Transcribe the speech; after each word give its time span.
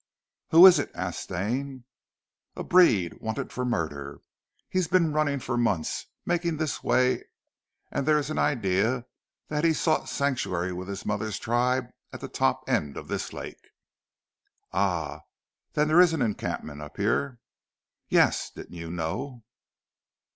"Who 0.49 0.65
is 0.65 0.79
it?" 0.79 0.89
asked 0.95 1.19
Stane. 1.19 1.83
"A 2.55 2.63
breed, 2.63 3.21
wanted 3.21 3.51
for 3.53 3.63
murder. 3.63 4.21
He's 4.67 4.87
been 4.87 5.13
running 5.13 5.39
for 5.39 5.57
months, 5.57 6.07
making 6.25 6.57
this 6.57 6.81
way 6.83 7.25
and 7.91 8.07
there's 8.07 8.31
an 8.31 8.39
idea 8.39 9.05
that 9.49 9.63
he's 9.63 9.79
sought 9.79 10.09
sanctuary 10.09 10.73
with 10.73 10.87
his 10.87 11.05
mother's 11.05 11.37
tribe 11.37 11.85
at 12.11 12.19
the 12.19 12.27
top 12.27 12.63
end 12.67 12.97
of 12.97 13.09
this 13.09 13.31
lake." 13.31 13.69
"Ah, 14.73 15.21
then 15.73 15.87
there 15.87 16.01
is 16.01 16.13
an 16.13 16.21
encampment 16.23 16.81
up 16.81 16.97
here?" 16.97 17.39
"Yes. 18.09 18.49
Didn't 18.49 18.73
you 18.73 18.89
know?" 18.89 19.43